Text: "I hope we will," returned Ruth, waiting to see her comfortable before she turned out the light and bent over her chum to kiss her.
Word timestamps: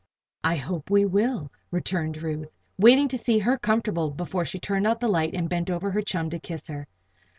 "I 0.43 0.55
hope 0.55 0.89
we 0.89 1.05
will," 1.05 1.51
returned 1.69 2.23
Ruth, 2.23 2.49
waiting 2.75 3.07
to 3.09 3.19
see 3.19 3.37
her 3.37 3.59
comfortable 3.59 4.09
before 4.09 4.45
she 4.45 4.57
turned 4.57 4.87
out 4.87 4.99
the 4.99 5.07
light 5.07 5.35
and 5.35 5.47
bent 5.47 5.69
over 5.69 5.91
her 5.91 6.01
chum 6.01 6.31
to 6.31 6.39
kiss 6.39 6.67
her. 6.69 6.87